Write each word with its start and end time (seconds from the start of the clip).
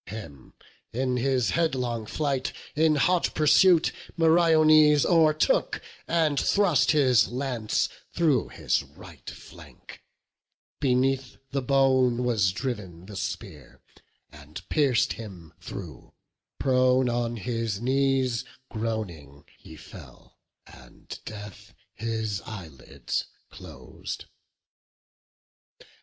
Him, 0.07 0.55
in 0.91 1.17
his 1.17 1.51
headlong 1.51 2.07
flight, 2.07 2.51
in 2.75 2.95
hot 2.95 3.35
pursuit 3.35 3.91
Meriones 4.17 5.05
o'ertook, 5.05 5.79
and 6.07 6.39
thrust 6.39 6.89
his 6.89 7.27
lance 7.27 7.87
Through 8.11 8.47
his 8.49 8.81
right 8.81 9.29
flank; 9.29 10.01
beneath 10.79 11.37
the 11.51 11.61
bone 11.61 12.23
was 12.23 12.51
driv'n 12.51 13.05
The 13.05 13.15
spear, 13.15 13.79
and 14.31 14.67
pierc'd 14.69 15.13
him 15.13 15.53
through: 15.61 16.15
prone 16.59 17.07
on 17.07 17.35
his 17.37 17.79
knees, 17.79 18.43
Groaning, 18.71 19.43
he 19.55 19.75
fell, 19.75 20.39
and 20.65 21.19
death 21.25 21.75
his 21.93 22.41
eyelids 22.47 23.27
clos'd. 23.51 24.25